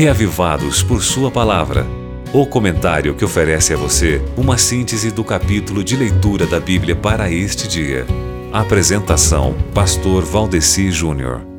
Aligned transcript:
Reavivados 0.00 0.82
por 0.82 1.02
Sua 1.02 1.30
Palavra. 1.30 1.86
O 2.32 2.46
comentário 2.46 3.14
que 3.14 3.22
oferece 3.22 3.74
a 3.74 3.76
você 3.76 4.18
uma 4.34 4.56
síntese 4.56 5.10
do 5.10 5.22
capítulo 5.22 5.84
de 5.84 5.94
leitura 5.94 6.46
da 6.46 6.58
Bíblia 6.58 6.96
para 6.96 7.30
este 7.30 7.68
dia. 7.68 8.06
Apresentação: 8.50 9.54
Pastor 9.74 10.24
Valdeci 10.24 10.90
Júnior. 10.90 11.49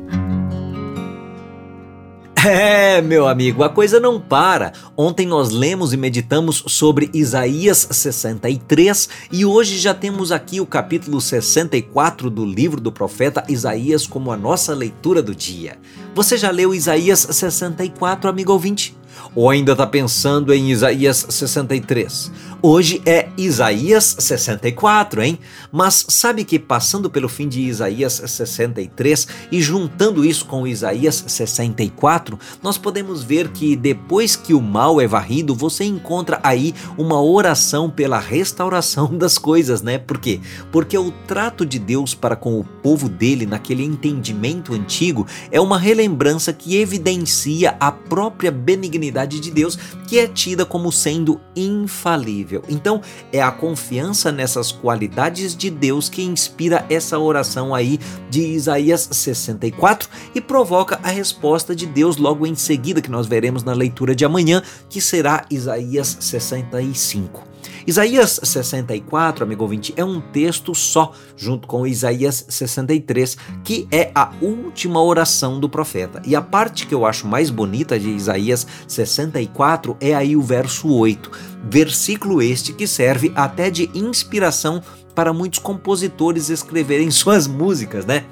É, 2.52 3.00
meu 3.00 3.28
amigo, 3.28 3.62
a 3.62 3.68
coisa 3.68 4.00
não 4.00 4.20
para. 4.20 4.72
Ontem 4.96 5.26
nós 5.26 5.50
lemos 5.50 5.92
e 5.92 5.96
meditamos 5.96 6.64
sobre 6.66 7.08
Isaías 7.14 7.86
63 7.90 9.08
e 9.30 9.44
hoje 9.44 9.78
já 9.78 9.94
temos 9.94 10.32
aqui 10.32 10.60
o 10.60 10.66
capítulo 10.66 11.20
64 11.20 12.28
do 12.28 12.44
livro 12.44 12.80
do 12.80 12.90
profeta 12.90 13.44
Isaías 13.48 14.06
como 14.06 14.32
a 14.32 14.36
nossa 14.36 14.74
leitura 14.74 15.22
do 15.22 15.34
dia. 15.34 15.78
Você 16.14 16.36
já 16.36 16.50
leu 16.50 16.74
Isaías 16.74 17.20
64, 17.30 18.28
amigo 18.28 18.52
ouvinte? 18.52 18.96
Ou 19.34 19.50
ainda 19.50 19.72
está 19.72 19.86
pensando 19.86 20.52
em 20.52 20.70
Isaías 20.70 21.26
63? 21.28 22.30
Hoje 22.64 23.02
é 23.04 23.28
Isaías 23.36 24.14
64, 24.20 25.20
hein? 25.20 25.38
Mas 25.72 26.06
sabe 26.08 26.44
que 26.44 26.60
passando 26.60 27.10
pelo 27.10 27.28
fim 27.28 27.48
de 27.48 27.60
Isaías 27.60 28.22
63 28.24 29.26
e 29.50 29.60
juntando 29.60 30.24
isso 30.24 30.46
com 30.46 30.64
Isaías 30.64 31.24
64, 31.26 32.38
nós 32.62 32.78
podemos 32.78 33.24
ver 33.24 33.48
que 33.48 33.74
depois 33.74 34.36
que 34.36 34.54
o 34.54 34.60
mal 34.60 35.00
é 35.00 35.08
varrido, 35.08 35.56
você 35.56 35.82
encontra 35.82 36.38
aí 36.40 36.72
uma 36.96 37.20
oração 37.20 37.90
pela 37.90 38.20
restauração 38.20 39.06
das 39.18 39.38
coisas, 39.38 39.82
né? 39.82 39.98
Por 39.98 40.18
quê? 40.18 40.40
Porque 40.70 40.96
o 40.96 41.10
trato 41.26 41.66
de 41.66 41.80
Deus 41.80 42.14
para 42.14 42.36
com 42.36 42.60
o 42.60 42.64
povo 42.64 43.08
dele 43.08 43.44
naquele 43.44 43.82
entendimento 43.82 44.72
antigo 44.72 45.26
é 45.50 45.60
uma 45.60 45.78
relembrança 45.78 46.52
que 46.52 46.76
evidencia 46.76 47.76
a 47.80 47.90
própria 47.90 48.52
benignidade 48.52 49.01
de 49.10 49.50
Deus, 49.50 49.78
que 50.06 50.18
é 50.18 50.26
tida 50.26 50.64
como 50.64 50.92
sendo 50.92 51.40
infalível. 51.56 52.62
Então, 52.68 53.00
é 53.32 53.42
a 53.42 53.50
confiança 53.50 54.30
nessas 54.30 54.70
qualidades 54.70 55.56
de 55.56 55.70
Deus 55.70 56.08
que 56.08 56.22
inspira 56.22 56.84
essa 56.88 57.18
oração 57.18 57.74
aí 57.74 57.98
de 58.30 58.42
Isaías 58.42 59.08
64 59.10 60.08
e 60.34 60.40
provoca 60.40 61.00
a 61.02 61.08
resposta 61.08 61.74
de 61.74 61.86
Deus 61.86 62.16
logo 62.16 62.46
em 62.46 62.54
seguida, 62.54 63.02
que 63.02 63.10
nós 63.10 63.26
veremos 63.26 63.62
na 63.62 63.72
leitura 63.72 64.14
de 64.14 64.24
amanhã, 64.24 64.62
que 64.88 65.00
será 65.00 65.44
Isaías 65.50 66.16
65. 66.20 67.51
Isaías 67.86 68.40
64, 68.42 69.44
amigo 69.44 69.64
ouvinte, 69.64 69.92
é 69.96 70.04
um 70.04 70.20
texto 70.20 70.74
só, 70.74 71.12
junto 71.36 71.66
com 71.66 71.86
Isaías 71.86 72.44
63, 72.48 73.36
que 73.64 73.88
é 73.90 74.10
a 74.14 74.32
última 74.40 75.02
oração 75.02 75.58
do 75.58 75.68
profeta. 75.68 76.22
E 76.24 76.36
a 76.36 76.40
parte 76.40 76.86
que 76.86 76.94
eu 76.94 77.04
acho 77.04 77.26
mais 77.26 77.50
bonita 77.50 77.98
de 77.98 78.10
Isaías 78.10 78.66
64 78.86 79.96
é 80.00 80.14
aí 80.14 80.36
o 80.36 80.42
verso 80.42 80.88
8, 80.88 81.30
versículo 81.64 82.40
este 82.40 82.72
que 82.72 82.86
serve 82.86 83.32
até 83.34 83.68
de 83.68 83.90
inspiração 83.94 84.80
para 85.14 85.32
muitos 85.32 85.58
compositores 85.58 86.50
escreverem 86.50 87.10
suas 87.12 87.46
músicas, 87.46 88.06
né? 88.06 88.24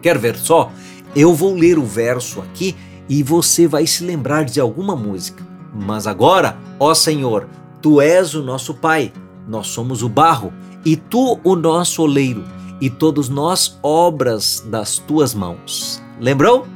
Quer 0.00 0.18
ver 0.18 0.36
só? 0.36 0.70
Eu 1.16 1.34
vou 1.34 1.54
ler 1.54 1.78
o 1.78 1.84
verso 1.84 2.40
aqui 2.40 2.76
e 3.08 3.22
você 3.24 3.66
vai 3.66 3.86
se 3.86 4.04
lembrar 4.04 4.44
de 4.44 4.60
alguma 4.60 4.94
música. 4.94 5.44
Mas 5.74 6.06
agora, 6.06 6.56
ó 6.78 6.94
Senhor, 6.94 7.48
Tu 7.80 8.00
és 8.00 8.34
o 8.34 8.42
nosso 8.42 8.74
Pai, 8.74 9.12
nós 9.46 9.68
somos 9.68 10.02
o 10.02 10.08
barro, 10.08 10.52
e 10.84 10.96
tu 10.96 11.38
o 11.44 11.54
nosso 11.54 12.02
oleiro, 12.02 12.44
e 12.80 12.90
todos 12.90 13.28
nós 13.28 13.78
obras 13.82 14.64
das 14.68 14.98
tuas 14.98 15.34
mãos. 15.34 16.02
Lembrou? 16.20 16.66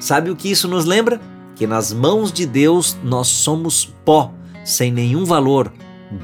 Sabe 0.00 0.30
o 0.30 0.36
que 0.36 0.50
isso 0.50 0.68
nos 0.68 0.84
lembra? 0.84 1.20
Que 1.54 1.66
nas 1.66 1.92
mãos 1.92 2.32
de 2.32 2.44
Deus 2.44 2.96
nós 3.02 3.28
somos 3.28 3.86
pó, 4.04 4.32
sem 4.64 4.92
nenhum 4.92 5.24
valor, 5.24 5.72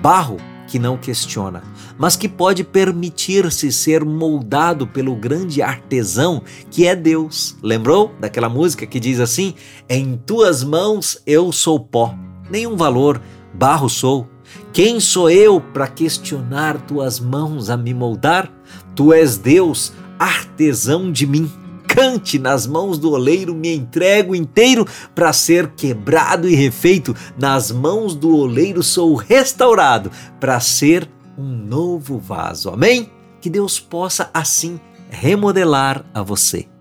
barro 0.03 0.37
que 0.73 0.79
não 0.79 0.97
questiona, 0.97 1.63
mas 1.99 2.17
que 2.17 2.27
pode 2.27 2.65
permitir-se 2.65 3.71
ser 3.71 4.05
moldado 4.07 4.87
pelo 4.87 5.15
grande 5.15 5.61
artesão 5.61 6.43
que 6.71 6.87
é 6.87 6.97
Deus. 6.97 7.57
Lembrou 7.63 8.15
daquela 8.19 8.49
música 8.49 8.87
que 8.87 8.99
diz 8.99 9.21
assim: 9.21 9.55
Em 9.87 10.17
tuas 10.17 10.65
mãos 10.65 11.21
eu 11.27 11.53
sou 11.53 11.79
pó, 11.79 12.15
nenhum 12.51 12.75
valor, 12.75 13.21
Barro 13.55 13.89
sou. 13.89 14.29
Quem 14.73 15.01
sou 15.01 15.31
eu 15.31 15.61
para 15.61 15.87
questionar 15.87 16.81
tuas 16.83 17.21
mãos 17.21 17.71
a 17.71 17.77
me 17.77 17.95
moldar? 17.95 18.51
Tu 18.95 19.13
és 19.13 19.37
Deus, 19.37 19.93
artesão 20.19 21.11
de 21.11 21.27
mim. 21.27 21.51
Cante 21.87 22.39
nas 22.39 22.67
mãos 22.67 22.99
do 22.99 23.11
oleiro, 23.11 23.55
me 23.55 23.75
entrego 23.75 24.35
inteiro 24.35 24.87
para 25.15 25.33
ser 25.33 25.73
quebrado 25.73 26.49
e 26.49 26.55
refeito. 26.55 27.15
Nas 27.39 27.71
mãos 27.71 28.15
do 28.15 28.35
oleiro 28.35 28.83
sou 28.83 29.15
restaurado 29.15 30.11
para 30.41 30.59
ser 30.59 31.09
um 31.37 31.49
novo 31.49 32.19
vaso. 32.19 32.71
Amém? 32.71 33.11
Que 33.41 33.51
Deus 33.51 33.79
possa 33.79 34.31
assim 34.33 34.81
remodelar 35.11 36.05
a 36.15 36.23
você. 36.23 36.72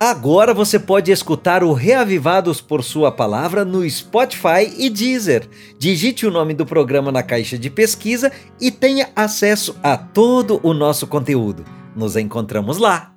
Agora 0.00 0.54
você 0.54 0.78
pode 0.78 1.10
escutar 1.10 1.64
o 1.64 1.72
Reavivados 1.72 2.60
por 2.60 2.84
Sua 2.84 3.10
Palavra 3.10 3.64
no 3.64 3.88
Spotify 3.88 4.72
e 4.78 4.88
Deezer. 4.88 5.48
Digite 5.76 6.24
o 6.24 6.30
nome 6.30 6.54
do 6.54 6.64
programa 6.64 7.10
na 7.10 7.20
caixa 7.20 7.58
de 7.58 7.68
pesquisa 7.68 8.30
e 8.60 8.70
tenha 8.70 9.08
acesso 9.16 9.74
a 9.82 9.96
todo 9.96 10.60
o 10.62 10.72
nosso 10.72 11.04
conteúdo. 11.08 11.64
Nos 11.96 12.16
encontramos 12.16 12.78
lá. 12.78 13.12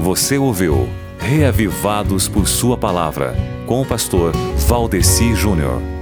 Você 0.00 0.36
ouviu 0.36 0.88
Reavivados 1.20 2.26
por 2.26 2.48
Sua 2.48 2.76
Palavra 2.76 3.36
com 3.64 3.80
o 3.80 3.86
pastor 3.86 4.32
Valdeci 4.66 5.36
Júnior. 5.36 5.99